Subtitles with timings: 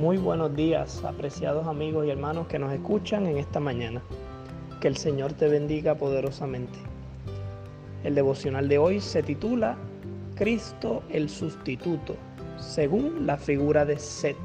[0.00, 4.00] Muy buenos días, apreciados amigos y hermanos que nos escuchan en esta mañana.
[4.80, 6.78] Que el Señor te bendiga poderosamente.
[8.02, 9.76] El devocional de hoy se titula
[10.36, 12.16] Cristo el sustituto,
[12.56, 14.38] según la figura de Set.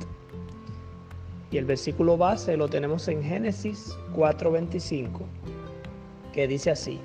[1.52, 5.22] Y el versículo base lo tenemos en Génesis 4:25,
[6.34, 7.00] que dice así,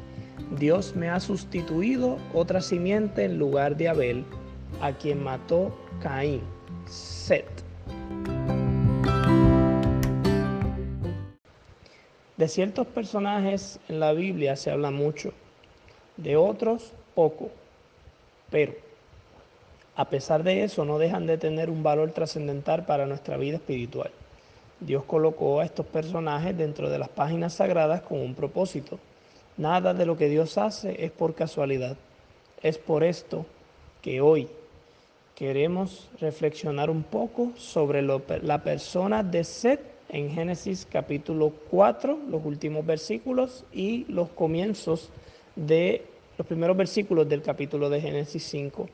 [0.58, 4.24] Dios me ha sustituido otra simiente en lugar de Abel,
[4.82, 6.40] a quien mató Caín,
[6.86, 7.59] Set.
[12.40, 15.34] De ciertos personajes en la Biblia se habla mucho,
[16.16, 17.50] de otros poco,
[18.48, 18.72] pero
[19.94, 24.10] a pesar de eso no dejan de tener un valor trascendental para nuestra vida espiritual.
[24.80, 28.98] Dios colocó a estos personajes dentro de las páginas sagradas con un propósito.
[29.58, 31.98] Nada de lo que Dios hace es por casualidad.
[32.62, 33.44] Es por esto
[34.00, 34.48] que hoy
[35.34, 42.84] queremos reflexionar un poco sobre la persona de Seth en Génesis capítulo 4, los últimos
[42.84, 45.10] versículos y los comienzos
[45.56, 46.04] de
[46.36, 48.88] los primeros versículos del capítulo de Génesis 5.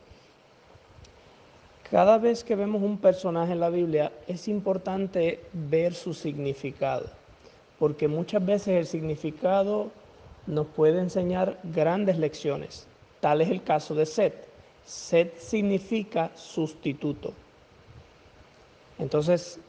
[1.91, 7.09] Cada vez que vemos un personaje en la Biblia es importante ver su significado,
[7.79, 9.91] porque muchas veces el significado
[10.47, 12.87] nos puede enseñar grandes lecciones.
[13.21, 14.49] Tal es el caso de Set.
[14.85, 17.33] Set significa sustituto.
[18.99, 19.61] Entonces,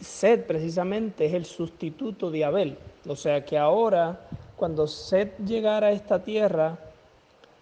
[0.00, 2.78] Sed precisamente es el sustituto de Abel.
[3.06, 4.20] O sea que ahora,
[4.56, 6.78] cuando Sed llegara a esta tierra,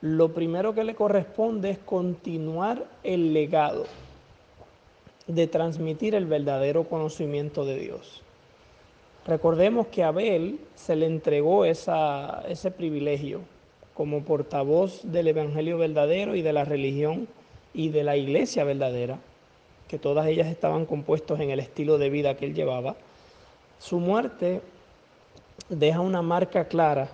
[0.00, 3.86] lo primero que le corresponde es continuar el legado
[5.27, 8.22] de transmitir el verdadero conocimiento de Dios.
[9.27, 13.41] Recordemos que a Abel se le entregó esa, ese privilegio
[13.92, 17.28] como portavoz del Evangelio verdadero y de la religión
[17.75, 19.19] y de la iglesia verdadera
[19.89, 22.97] que todas ellas estaban compuestas en el estilo de vida que él llevaba,
[23.78, 24.60] su muerte
[25.69, 27.09] deja una marca clara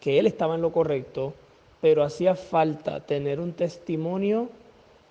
[0.00, 1.34] que él estaba en lo correcto,
[1.80, 4.48] pero hacía falta tener un testimonio,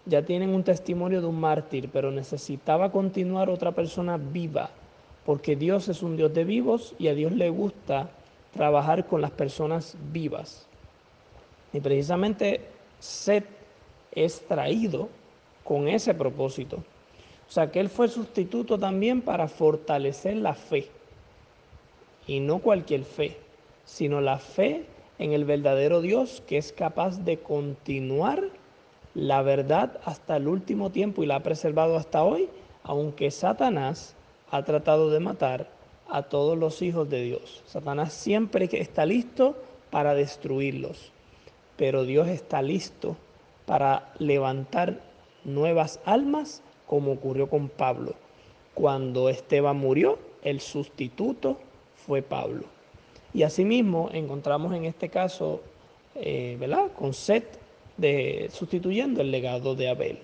[0.05, 4.71] ya tienen un testimonio de un mártir, pero necesitaba continuar otra persona viva,
[5.25, 8.09] porque Dios es un Dios de vivos y a Dios le gusta
[8.53, 10.65] trabajar con las personas vivas.
[11.71, 12.61] Y precisamente
[12.99, 13.45] Seth
[14.11, 15.09] es traído
[15.69, 16.77] con ese propósito.
[17.47, 20.87] O sea que Él fue sustituto también para fortalecer la fe.
[22.25, 23.37] Y no cualquier fe,
[23.85, 24.85] sino la fe
[25.19, 28.45] en el verdadero Dios que es capaz de continuar
[29.13, 32.49] la verdad hasta el último tiempo y la ha preservado hasta hoy,
[32.81, 34.15] aunque Satanás
[34.49, 35.69] ha tratado de matar
[36.09, 37.61] a todos los hijos de Dios.
[37.67, 39.55] Satanás siempre está listo
[39.91, 41.11] para destruirlos,
[41.77, 43.17] pero Dios está listo
[43.67, 45.08] para levantar
[45.53, 48.13] nuevas almas, como ocurrió con Pablo.
[48.73, 51.57] Cuando Esteban murió, el sustituto
[51.95, 52.63] fue Pablo.
[53.33, 55.61] Y asimismo encontramos en este caso,
[56.15, 56.91] eh, ¿verdad?
[56.97, 57.59] Con Seth
[57.97, 60.19] de, sustituyendo el legado de Abel.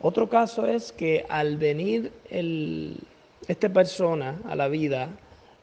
[0.00, 2.98] Otro caso es que al venir el,
[3.48, 5.08] esta persona a la vida,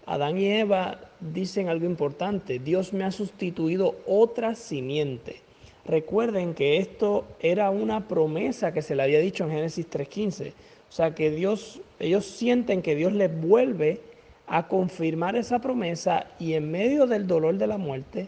[0.05, 5.41] Adán y Eva dicen algo importante, Dios me ha sustituido otra simiente.
[5.85, 10.51] Recuerden que esto era una promesa que se le había dicho en Génesis 3.15.
[10.51, 14.01] O sea que Dios, ellos sienten que Dios les vuelve
[14.47, 18.27] a confirmar esa promesa y en medio del dolor de la muerte,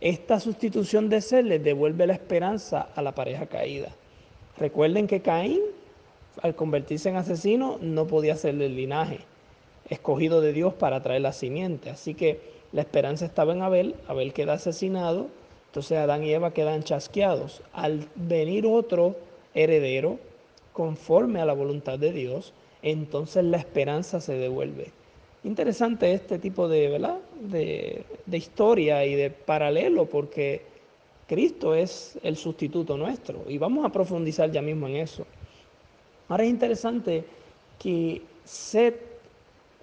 [0.00, 3.90] esta sustitución de ser les devuelve la esperanza a la pareja caída.
[4.58, 5.60] Recuerden que Caín,
[6.42, 9.20] al convertirse en asesino, no podía ser el linaje
[9.88, 11.90] escogido de Dios para traer la simiente.
[11.90, 12.40] Así que
[12.72, 15.28] la esperanza estaba en Abel, Abel queda asesinado
[15.70, 17.62] entonces Adán y Eva quedan chasqueados.
[17.72, 19.14] Al venir otro
[19.54, 20.18] heredero
[20.72, 24.90] conforme a la voluntad de Dios, entonces la esperanza se devuelve.
[25.44, 27.18] Interesante este tipo de, ¿verdad?
[27.40, 30.62] de, de historia y de paralelo porque
[31.28, 35.24] Cristo es el sustituto nuestro y vamos a profundizar ya mismo en eso.
[36.28, 37.24] Ahora es interesante
[37.78, 39.00] que Seth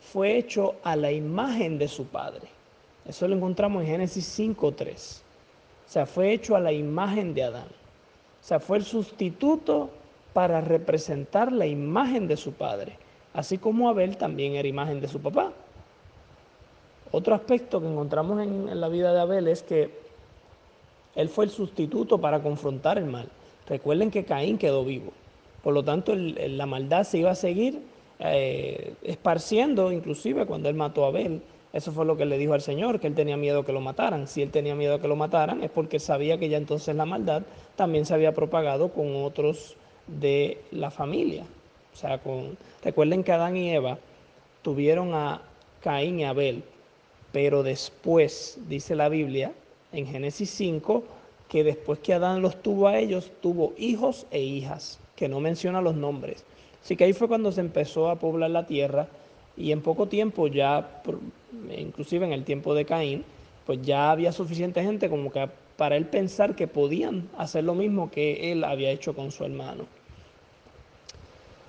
[0.01, 2.49] fue hecho a la imagen de su padre.
[3.07, 5.21] Eso lo encontramos en Génesis 5.3.
[5.87, 7.67] O sea, fue hecho a la imagen de Adán.
[7.67, 9.89] O sea, fue el sustituto
[10.33, 12.97] para representar la imagen de su padre,
[13.33, 15.51] así como Abel también era imagen de su papá.
[17.11, 19.89] Otro aspecto que encontramos en, la vida de Abel es que
[21.15, 23.29] él fue el sustituto para confrontar el mal.
[23.67, 25.13] Recuerden que Caín quedó vivo.
[25.63, 27.81] Por lo tanto, la maldad se iba a seguir
[28.19, 31.41] eh, esparciendo, inclusive cuando él mató a Abel.
[31.73, 34.27] Eso fue lo que le dijo al Señor, que él tenía miedo que lo mataran.
[34.27, 37.43] Si él tenía miedo que lo mataran es porque sabía que ya entonces la maldad
[37.75, 39.75] también se había propagado con otros
[40.07, 41.43] de la familia.
[41.93, 43.97] O sea, con, recuerden que Adán y Eva
[44.61, 45.41] tuvieron a
[45.81, 46.63] Caín y Abel,
[47.31, 49.51] pero después, dice la Biblia,
[49.91, 51.03] en Génesis 5,
[51.47, 55.81] que después que Adán los tuvo a ellos, tuvo hijos e hijas, que no menciona
[55.81, 56.43] los nombres.
[56.83, 59.07] Así que ahí fue cuando se empezó a poblar la tierra
[59.55, 61.01] y en poco tiempo ya,
[61.77, 63.23] inclusive en el tiempo de Caín,
[63.65, 68.09] pues ya había suficiente gente como que para él pensar que podían hacer lo mismo
[68.09, 69.85] que él había hecho con su hermano.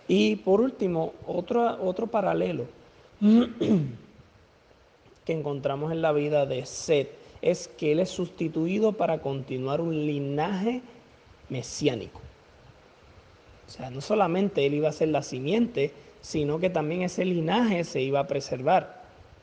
[0.07, 2.65] Y por último, otro, otro paralelo
[5.25, 7.11] que encontramos en la vida de Seth
[7.43, 10.81] es que él es sustituido para continuar un linaje
[11.51, 12.21] mesiánico.
[13.67, 15.93] O sea, no solamente él iba a ser la simiente,
[16.23, 18.98] sino que también ese linaje se iba a preservar,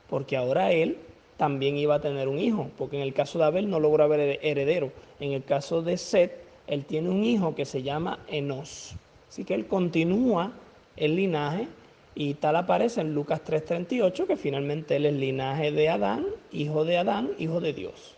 [0.10, 0.98] porque ahora él
[1.38, 4.40] también iba a tener un hijo, porque en el caso de Abel no logró haber
[4.42, 4.92] heredero.
[5.19, 6.31] En el caso de Seth,
[6.68, 8.96] él tiene un hijo que se llama Enos.
[9.30, 10.54] Así que él continúa
[10.96, 11.68] el linaje
[12.16, 16.98] y tal aparece en Lucas 3:38 que finalmente él es linaje de Adán, hijo de
[16.98, 18.16] Adán, hijo de Dios.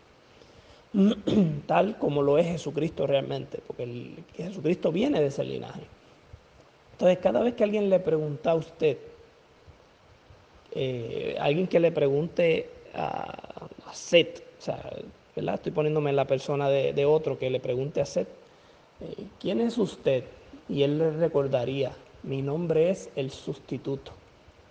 [1.68, 5.82] tal como lo es Jesucristo realmente, porque Jesucristo viene de ese linaje.
[6.94, 8.98] Entonces, cada vez que alguien le pregunta a usted,
[10.80, 14.80] eh, alguien que le pregunte a, Seth, o sea,
[15.36, 15.56] ¿verdad?
[15.56, 18.28] Estoy poniéndome en la persona de, otro que le pregunte a Seth,
[19.02, 20.24] eh, ¿quién es usted?
[20.70, 24.12] Y él le recordaría, mi nombre es el sustituto.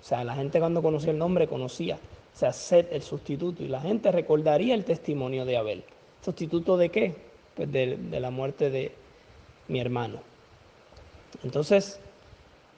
[0.00, 3.69] O sea, la gente cuando conocía el nombre conocía, o sea, Seth el sustituto, y
[3.69, 5.82] la gente recordaría el testimonio de Abel.
[6.25, 7.14] ¿Sustituto de qué?
[7.56, 8.93] Pues de, la muerte de
[9.67, 10.20] mi hermano.
[11.43, 11.99] Entonces,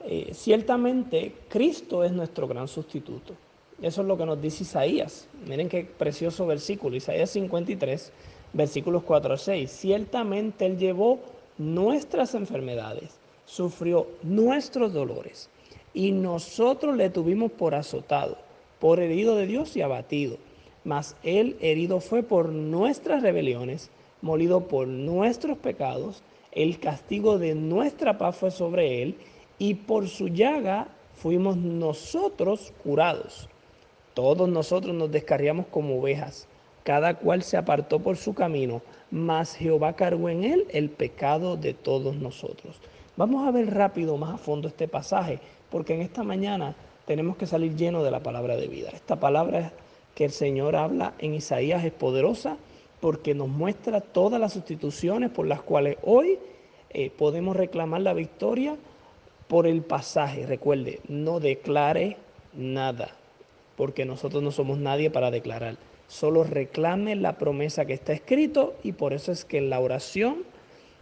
[0.05, 3.33] eh, ciertamente Cristo es nuestro gran sustituto.
[3.81, 5.27] Eso es lo que nos dice Isaías.
[5.47, 6.95] Miren qué precioso versículo.
[6.95, 8.11] Isaías 53,
[8.53, 9.71] versículos 4 a 6.
[9.71, 11.19] Ciertamente Él llevó
[11.57, 15.49] nuestras enfermedades, sufrió nuestros dolores,
[15.93, 18.37] y nosotros le tuvimos por azotado,
[18.79, 20.37] por herido de Dios y abatido.
[20.83, 23.89] Mas Él herido fue por nuestras rebeliones,
[24.21, 26.21] molido por nuestros pecados.
[26.51, 29.15] El castigo de nuestra paz fue sobre Él,
[29.59, 33.49] y por su llaga fuimos nosotros curados.
[34.13, 36.47] Todos nosotros nos descarriamos como ovejas,
[36.83, 41.73] cada cual se apartó por su camino, mas Jehová cargó en él el pecado de
[41.73, 42.79] todos nosotros.
[43.17, 45.39] Vamos a ver rápido, más a fondo este pasaje,
[45.69, 46.75] porque en esta mañana
[47.05, 48.89] tenemos que salir lleno de la palabra de vida.
[48.93, 49.73] Esta palabra
[50.15, 52.57] que el Señor habla en Isaías es poderosa
[53.01, 56.39] porque nos muestra todas las sustituciones por las cuales hoy
[56.89, 58.75] eh, podemos reclamar la victoria
[59.49, 60.45] por el pasaje.
[60.45, 62.15] Recuerde, no declare
[62.53, 63.09] nada
[63.75, 65.75] porque nosotros no somos nadie para declarar.
[66.07, 70.43] Solo reclame la promesa que está escrito y por eso es que en la oración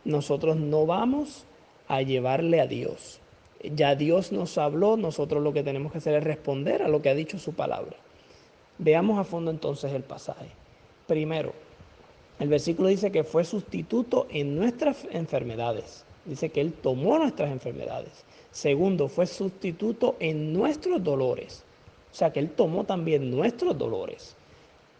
[0.05, 1.45] nosotros no vamos
[1.88, 3.19] a llevarle a Dios.
[3.63, 7.09] Ya Dios nos habló, nosotros lo que tenemos que hacer es responder a lo que
[7.09, 7.95] ha dicho su palabra.
[8.77, 10.47] Veamos a fondo entonces el pasaje.
[11.07, 11.53] Primero,
[12.39, 16.05] el versículo dice que fue sustituto en nuestras enfermedades.
[16.27, 18.25] Dice que Él tomó nuestras enfermedades.
[18.51, 21.63] Segundo, fue sustituto en nuestros dolores.
[22.12, 24.35] O sea que Él tomó también nuestros dolores,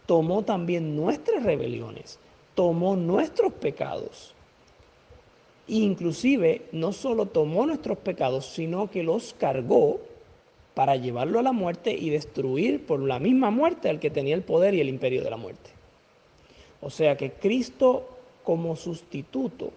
[0.06, 2.18] tomó también nuestras rebeliones,
[2.54, 4.34] tomó nuestros pecados.
[5.66, 10.00] Inclusive no solo tomó nuestros pecados, sino que los cargó
[10.72, 14.42] para llevarlo a la muerte y destruir por la misma muerte al que tenía el
[14.42, 15.70] poder y el imperio de la muerte.
[16.80, 18.08] O sea que Cristo
[18.44, 19.72] como sustituto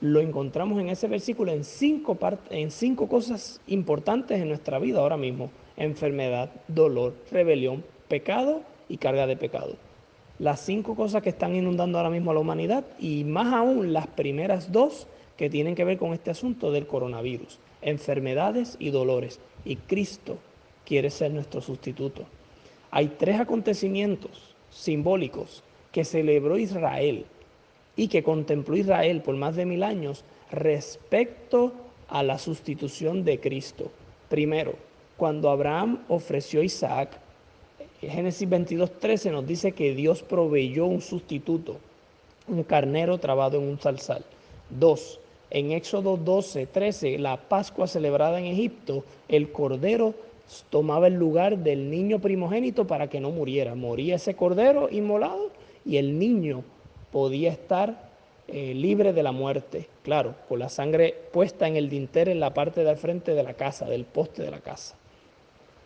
[0.00, 2.18] lo encontramos en ese versículo en cinco,
[2.50, 9.26] en cinco cosas importantes en nuestra vida ahora mismo enfermedad, dolor, rebelión, pecado y carga
[9.26, 9.76] de pecado.
[10.38, 14.06] Las cinco cosas que están inundando ahora mismo a la humanidad y más aún las
[14.06, 19.40] primeras dos que tienen que ver con este asunto del coronavirus, enfermedades y dolores.
[19.64, 20.38] Y Cristo
[20.84, 22.24] quiere ser nuestro sustituto.
[22.90, 27.24] Hay tres acontecimientos simbólicos que celebró Israel
[28.00, 31.74] y que contempló Israel por más de mil años respecto
[32.08, 33.90] a la sustitución de Cristo.
[34.30, 34.72] Primero,
[35.18, 37.10] cuando Abraham ofreció a Isaac,
[38.00, 41.76] Génesis 22, 13 nos dice que Dios proveyó un sustituto,
[42.48, 44.24] un carnero trabado en un salsal.
[44.70, 50.14] Dos, en Éxodo 12, 13, la Pascua celebrada en Egipto, el cordero
[50.70, 53.74] tomaba el lugar del niño primogénito para que no muriera.
[53.74, 55.50] Moría ese cordero inmolado
[55.84, 56.64] y el niño
[57.12, 58.10] podía estar
[58.48, 62.52] eh, libre de la muerte, claro, con la sangre puesta en el dintel en la
[62.52, 64.96] parte del frente de la casa, del poste de la casa.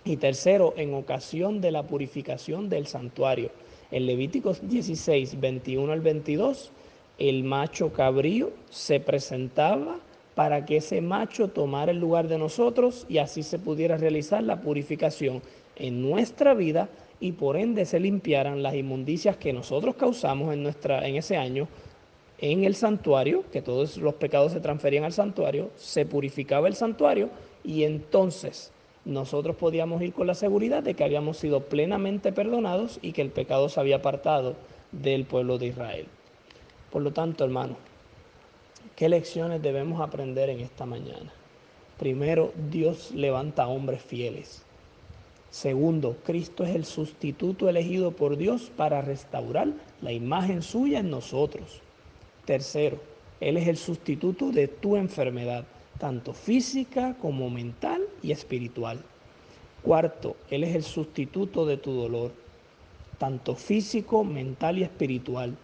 [0.05, 3.51] Y tercero, en ocasión de la purificación del santuario.
[3.91, 6.71] En Levíticos 16, 21 al 22,
[7.19, 9.99] el macho cabrío se presentaba
[10.35, 14.61] para que ese macho tomara el lugar de nosotros y así se pudiera realizar la
[14.61, 15.43] purificación
[15.77, 16.89] en nuestra vida
[17.25, 21.69] y por ende se limpiaran las inmundicias que nosotros causamos en, nuestra, en ese año
[22.37, 27.31] en el santuario, que todos los pecados se transferían al santuario, se purificaba el santuario
[27.65, 28.73] y entonces
[29.07, 33.31] nosotros podíamos ir con la seguridad de que habíamos sido plenamente perdonados y que el
[33.31, 34.55] pecado se había apartado
[34.93, 36.07] del pueblo de Israel.
[36.93, 37.79] Por lo tanto, hermano,
[38.97, 41.33] ¿qué lecciones debemos aprender en esta mañana?
[41.99, 44.64] Primero, Dios levanta hombres fieles.
[45.55, 51.81] Segundo, Cristo es el sustituto elegido por Dios para restaurar la imagen suya en nosotros.
[52.45, 52.99] Tercero,
[53.39, 55.65] Él es el sustituto de tu enfermedad,
[56.01, 58.99] tanto física como mental y espiritual.
[59.81, 62.33] Cuarto, Él es el sustituto de tu dolor,
[63.19, 65.57] tanto físico, mental y espiritual.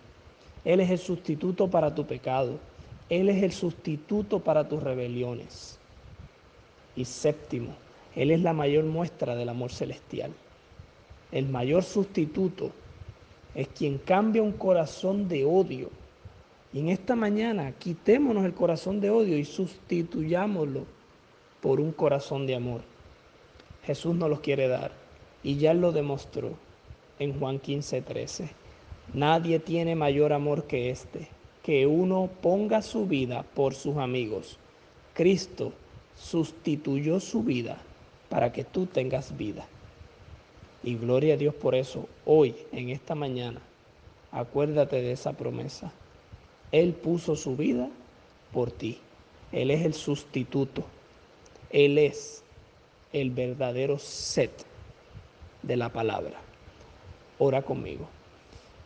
[0.64, 2.60] Él es el sustituto para tu pecado.
[3.08, 5.80] Él es el sustituto para tus rebeliones.
[6.94, 7.74] Y séptimo,
[8.16, 10.32] él es la mayor muestra del amor celestial.
[11.30, 12.72] El mayor sustituto
[13.54, 15.90] es quien cambia un corazón de odio.
[16.72, 20.86] Y en esta mañana quitémonos el corazón de odio y sustituyámoslo
[21.60, 22.82] por un corazón de amor.
[23.84, 24.92] Jesús nos los quiere dar
[25.42, 26.52] y ya lo demostró
[27.18, 28.50] en Juan 15, 13.
[29.14, 31.28] Nadie tiene mayor amor que este,
[31.62, 34.58] que uno ponga su vida por sus amigos.
[35.14, 35.72] Cristo
[36.16, 37.78] sustituyó su vida
[38.30, 39.66] para que tú tengas vida.
[40.82, 43.60] Y gloria a Dios por eso, hoy, en esta mañana,
[44.32, 45.92] acuérdate de esa promesa.
[46.72, 47.90] Él puso su vida
[48.52, 48.98] por ti.
[49.52, 50.84] Él es el sustituto.
[51.68, 52.42] Él es
[53.12, 54.52] el verdadero set
[55.62, 56.40] de la palabra.
[57.38, 58.08] Ora conmigo.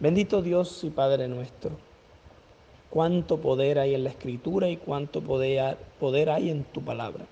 [0.01, 1.73] Bendito Dios y Padre nuestro.
[2.91, 7.27] Cuánto poder hay en la escritura y cuánto poder, hay en tu palabra.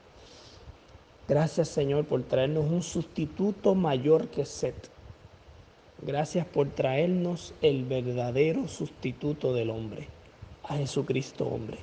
[1.29, 4.91] Gracias Señor por traernos un sustituto mayor que Set.
[6.05, 10.09] Gracias por traernos el verdadero sustituto del hombre,
[10.65, 11.79] a Jesucristo hombre.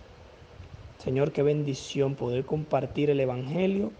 [0.97, 3.93] Señor, qué bendición poder compartir el Evangelio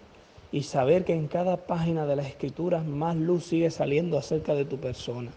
[0.51, 4.65] y saber que en cada página de las Escrituras más luz sigue saliendo acerca de
[4.65, 5.31] tu persona.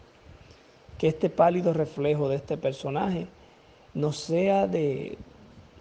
[0.98, 3.28] Que este pálido reflejo de este personaje
[3.94, 5.16] nos sea de,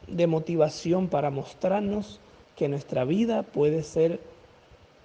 [0.07, 2.19] de motivación para mostrarnos
[2.61, 4.19] que nuestra vida puede ser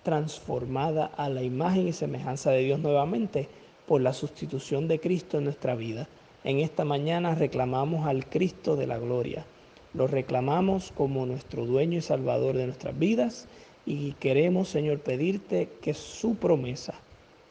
[0.03, 3.49] transformada a la imagen y semejanza de Dios nuevamente
[3.87, 6.07] por la sustitución de Cristo en nuestra vida.
[6.45, 9.47] En esta mañana reclamamos al Cristo de la gloria.
[9.95, 13.49] Lo reclamamos como nuestro dueño y salvador de nuestras vidas
[13.87, 16.93] y queremos, Señor, pedirte que su promesa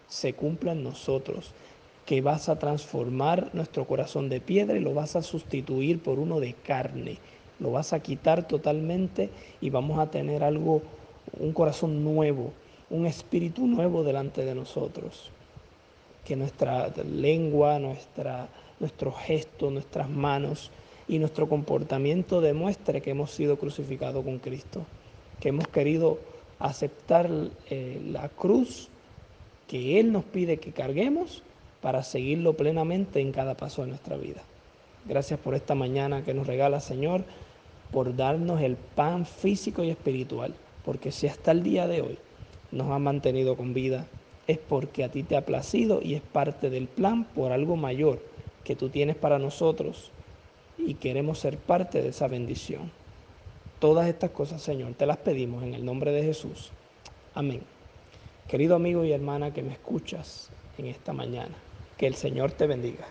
[0.07, 1.55] se cumpla en nosotros,
[2.05, 6.39] que vas a transformar nuestro corazón de piedra y lo vas a sustituir por uno
[6.39, 7.17] de carne
[7.59, 9.29] lo vas a quitar totalmente
[9.61, 10.81] y vamos a tener algo,
[11.39, 12.51] un corazón nuevo,
[12.89, 15.31] un espíritu nuevo delante de nosotros.
[16.23, 18.47] Que nuestra lengua, nuestra,
[18.79, 20.71] nuestro gesto, nuestras manos
[21.07, 24.85] y nuestro comportamiento demuestre que hemos sido crucificados con Cristo,
[25.39, 26.19] que hemos querido
[26.59, 27.29] aceptar
[27.69, 28.89] eh, la cruz
[29.67, 31.43] que Él nos pide que carguemos
[31.81, 34.41] para seguirlo plenamente en cada paso de nuestra vida.
[35.07, 37.23] Gracias por esta mañana que nos regala, Señor
[37.91, 40.53] por darnos el pan físico y espiritual.
[40.83, 42.17] Porque si hasta el día de hoy
[42.71, 44.07] nos ha mantenido con vida,
[44.47, 48.21] es porque a ti te ha placido y es parte del plan por algo mayor
[48.63, 50.11] que tú tienes para nosotros
[50.77, 52.91] y queremos ser parte de esa bendición.
[53.79, 56.71] Todas estas cosas, Señor, te las pedimos en el nombre de Jesús.
[57.33, 57.61] Amén.
[58.47, 61.55] Querido amigo y hermana que me escuchas en esta mañana,
[61.97, 63.05] que el Señor te bendiga.